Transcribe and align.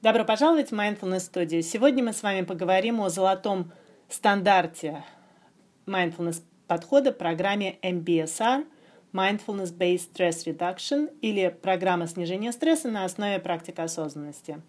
Добро 0.00 0.24
пожаловать 0.24 0.70
в 0.70 0.74
Mindfulness 0.74 1.28
Studio. 1.28 1.60
Сегодня 1.60 2.04
мы 2.04 2.12
с 2.12 2.22
вами 2.22 2.42
поговорим 2.42 3.00
о 3.00 3.08
золотом 3.08 3.72
стандарте 4.08 5.02
mindfulness 5.86 6.40
подхода 6.68 7.10
программе 7.10 7.80
MBSR 7.82 8.64
Mindfulness 9.12 9.76
Based 9.76 10.12
Stress 10.14 10.44
Reduction 10.46 11.10
или 11.20 11.48
программа 11.48 12.06
снижения 12.06 12.52
стресса 12.52 12.86
на 12.86 13.04
основе 13.04 13.40
практики 13.40 13.80
осознанности. 13.80 14.62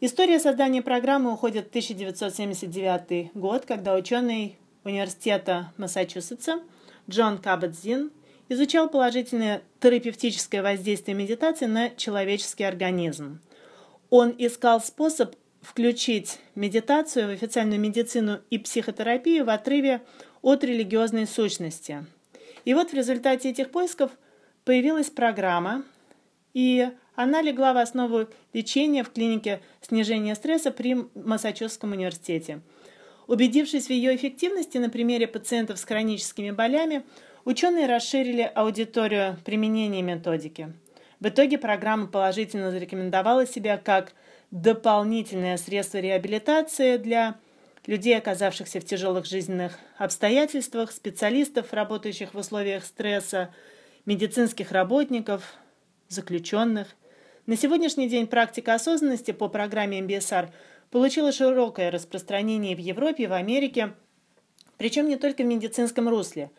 История 0.00 0.38
создания 0.38 0.80
программы 0.80 1.34
уходит 1.34 1.66
в 1.66 1.68
1979 1.68 3.32
год, 3.34 3.66
когда 3.66 3.94
ученый 3.94 4.56
университета 4.82 5.74
Массачусетса 5.76 6.62
Джон 7.06 7.36
Кабадзин 7.36 8.10
изучал 8.48 8.88
положительное 8.88 9.60
терапевтическое 9.80 10.62
воздействие 10.62 11.14
медитации 11.14 11.66
на 11.66 11.90
человеческий 11.90 12.64
организм– 12.64 13.40
он 14.10 14.34
искал 14.38 14.80
способ 14.80 15.34
включить 15.60 16.38
медитацию 16.54 17.26
в 17.26 17.30
официальную 17.30 17.80
медицину 17.80 18.40
и 18.50 18.58
психотерапию 18.58 19.44
в 19.44 19.50
отрыве 19.50 20.02
от 20.40 20.64
религиозной 20.64 21.26
сущности. 21.26 22.06
И 22.64 22.74
вот 22.74 22.90
в 22.90 22.94
результате 22.94 23.50
этих 23.50 23.70
поисков 23.70 24.10
появилась 24.64 25.10
программа, 25.10 25.84
и 26.54 26.88
она 27.14 27.42
легла 27.42 27.72
в 27.72 27.78
основу 27.78 28.28
лечения 28.52 29.02
в 29.02 29.10
клинике 29.10 29.60
снижения 29.80 30.34
стресса 30.34 30.70
при 30.70 30.96
Массачусетском 31.14 31.92
университете. 31.92 32.60
Убедившись 33.26 33.88
в 33.88 33.90
ее 33.90 34.16
эффективности 34.16 34.78
на 34.78 34.88
примере 34.88 35.26
пациентов 35.26 35.78
с 35.78 35.84
хроническими 35.84 36.50
болями, 36.50 37.02
ученые 37.44 37.86
расширили 37.86 38.50
аудиторию 38.54 39.36
применения 39.44 40.02
методики– 40.02 40.72
в 41.20 41.28
итоге 41.28 41.58
программа 41.58 42.06
положительно 42.06 42.70
зарекомендовала 42.70 43.46
себя 43.46 43.76
как 43.76 44.12
дополнительное 44.50 45.56
средство 45.56 45.98
реабилитации 45.98 46.96
для 46.96 47.36
людей, 47.86 48.16
оказавшихся 48.16 48.80
в 48.80 48.84
тяжелых 48.84 49.26
жизненных 49.26 49.78
обстоятельствах, 49.96 50.92
специалистов, 50.92 51.72
работающих 51.72 52.34
в 52.34 52.38
условиях 52.38 52.84
стресса, 52.84 53.52
медицинских 54.06 54.72
работников, 54.72 55.54
заключенных. 56.08 56.88
На 57.46 57.56
сегодняшний 57.56 58.08
день 58.08 58.26
практика 58.26 58.74
осознанности 58.74 59.32
по 59.32 59.48
программе 59.48 60.00
MBSR 60.00 60.50
получила 60.90 61.32
широкое 61.32 61.90
распространение 61.90 62.76
в 62.76 62.78
Европе 62.78 63.26
в 63.26 63.32
Америке, 63.32 63.94
причем 64.76 65.08
не 65.08 65.16
только 65.16 65.42
в 65.42 65.46
медицинском 65.46 66.08
русле. 66.08 66.50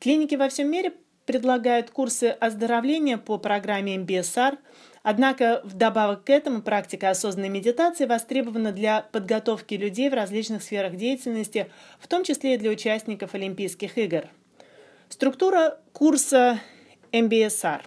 Клиники 0.00 0.34
во 0.34 0.48
всем 0.48 0.70
мире 0.70 0.92
предлагают 1.26 1.90
курсы 1.90 2.30
оздоровления 2.40 3.18
по 3.18 3.36
программе 3.36 3.96
MBSR, 3.96 4.58
однако 5.02 5.60
вдобавок 5.64 6.24
к 6.24 6.30
этому 6.30 6.62
практика 6.62 7.10
осознанной 7.10 7.48
медитации 7.48 8.06
востребована 8.06 8.72
для 8.72 9.02
подготовки 9.12 9.74
людей 9.74 10.08
в 10.08 10.14
различных 10.14 10.62
сферах 10.62 10.96
деятельности, 10.96 11.70
в 11.98 12.06
том 12.06 12.24
числе 12.24 12.54
и 12.54 12.58
для 12.58 12.70
участников 12.70 13.34
Олимпийских 13.34 13.98
игр. 13.98 14.28
Структура 15.08 15.78
курса 15.92 16.60
MBSR. 17.12 17.82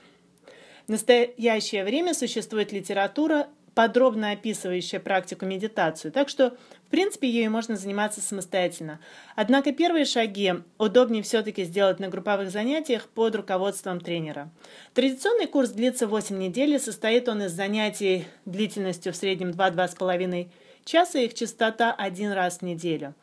В 0.88 0.92
настоящее 0.92 1.84
время 1.84 2.14
существует 2.14 2.72
литература, 2.72 3.48
подробно 3.76 4.32
описывающая 4.32 5.00
практику 5.00 5.46
медитацию, 5.46 6.12
так 6.12 6.30
что 6.30 6.58
в 6.88 6.92
принципе, 6.92 7.30
ею 7.30 7.52
можно 7.52 7.76
заниматься 7.76 8.20
самостоятельно. 8.20 9.00
Однако 9.36 9.72
первые 9.72 10.06
шаги 10.06 10.56
удобнее 10.80 11.22
все-таки 11.22 11.64
сделать 11.64 12.00
на 12.00 12.08
групповых 12.08 12.50
занятиях 12.50 13.08
под 13.10 13.36
руководством 13.36 14.02
тренера. 14.02 14.50
Традиционный 14.96 15.46
курс 15.46 15.70
длится 15.70 16.08
8 16.08 16.36
недель, 16.36 16.74
и 16.74 16.80
состоит 16.80 17.30
он 17.30 17.44
из 17.44 17.52
занятий 17.52 18.26
длительностью 18.46 19.14
в 19.14 19.16
среднем 19.16 19.52
2-2,5 19.52 20.50
часа, 20.84 21.20
их 21.20 21.36
частота 21.36 21.94
один 21.94 22.32
раз 22.32 22.58
в 22.58 22.62
неделю. 22.64 23.14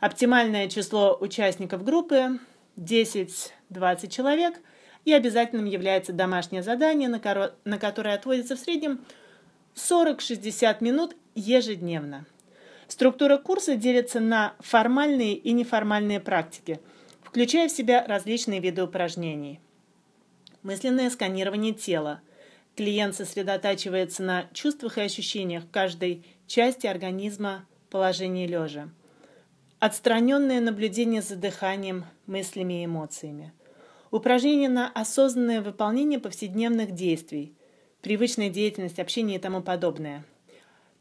Оптимальное 0.00 0.68
число 0.68 1.16
участников 1.18 1.82
группы 1.82 2.38
10-20 2.76 4.08
человек, 4.10 4.60
и 5.06 5.14
обязательным 5.14 5.64
является 5.64 6.12
домашнее 6.12 6.62
задание, 6.62 7.08
на 7.08 7.78
которое 7.78 8.14
отводится 8.14 8.54
в 8.54 8.58
среднем 8.58 9.02
40-60 9.74 10.76
минут 10.80 11.16
ежедневно. 11.34 12.26
Структура 12.86 13.38
курса 13.38 13.76
делится 13.76 14.20
на 14.20 14.54
формальные 14.60 15.34
и 15.34 15.52
неформальные 15.52 16.20
практики, 16.20 16.80
включая 17.22 17.68
в 17.68 17.72
себя 17.72 18.04
различные 18.06 18.60
виды 18.60 18.82
упражнений. 18.82 19.60
Мысленное 20.62 21.10
сканирование 21.10 21.72
тела. 21.72 22.20
Клиент 22.76 23.14
сосредотачивается 23.14 24.22
на 24.22 24.46
чувствах 24.52 24.98
и 24.98 25.02
ощущениях 25.02 25.64
каждой 25.70 26.24
части 26.46 26.86
организма 26.86 27.66
положении 27.90 28.46
лежа. 28.46 28.88
Отстраненное 29.78 30.60
наблюдение 30.60 31.22
за 31.22 31.36
дыханием, 31.36 32.04
мыслями 32.26 32.82
и 32.82 32.86
эмоциями. 32.86 33.52
Упражнения 34.10 34.68
на 34.68 34.88
осознанное 34.88 35.60
выполнение 35.60 36.18
повседневных 36.18 36.92
действий, 36.92 37.54
привычная 38.04 38.50
деятельность, 38.50 39.00
общение 39.00 39.38
и 39.38 39.40
тому 39.40 39.62
подобное– 39.62 40.22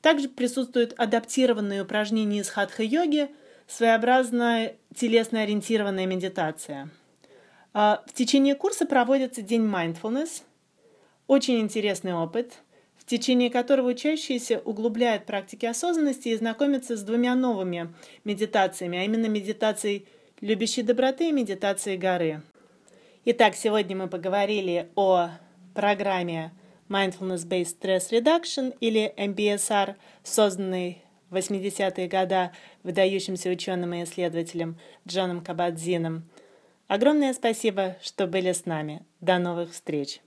также 0.03 0.27
присутствуют 0.27 0.93
адаптированные 0.97 1.81
упражнения 1.81 2.39
из 2.39 2.49
хатха-йоги, 2.49 3.29
своеобразная 3.67 4.75
телесно-ориентированная 4.93 6.05
медитация. 6.05 6.89
А, 7.73 8.03
в 8.05 8.11
течение 8.11 8.53
курса 8.53 8.85
проводится 8.85 9.41
день 9.41 9.63
mindfulness, 9.63 10.41
очень 11.27 11.61
интересный 11.61 12.13
опыт, 12.13 12.55
в 12.97 13.05
течение 13.05 13.49
которого 13.49 13.91
учащиеся 13.91 14.59
углубляют 14.65 15.25
практики 15.25 15.65
осознанности 15.65 16.27
и 16.27 16.35
знакомятся 16.35 16.97
с 16.97 17.01
двумя 17.01 17.33
новыми 17.33 17.93
медитациями, 18.25 18.99
а 18.99 19.05
именно 19.05 19.27
медитацией 19.27 20.05
любящей 20.41 20.83
доброты 20.83 21.29
и 21.29 21.31
медитацией 21.31 21.95
горы. 21.95 22.41
Итак, 23.23 23.55
сегодня 23.55 23.95
мы 23.95 24.09
поговорили 24.09 24.89
о 24.95 25.29
программе 25.73 26.51
Mindfulness 26.89 27.47
Based 27.47 27.79
Stress 27.79 28.11
Reduction 28.11 28.75
или 28.79 29.13
MBSR, 29.17 29.95
созданный 30.23 31.03
в 31.29 31.35
80-е 31.35 32.07
годы 32.07 32.51
выдающимся 32.83 33.49
ученым 33.49 33.93
и 33.93 34.03
исследователем 34.03 34.77
Джоном 35.07 35.43
Кабадзином. 35.43 36.29
Огромное 36.87 37.33
спасибо, 37.33 37.97
что 38.01 38.27
были 38.27 38.51
с 38.51 38.65
нами. 38.65 39.03
До 39.19 39.39
новых 39.39 39.71
встреч! 39.71 40.21